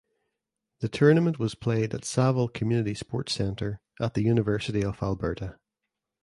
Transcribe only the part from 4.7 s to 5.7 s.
of Alberta.